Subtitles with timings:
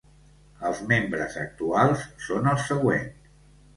[0.69, 3.33] Els membres actuals són els següents.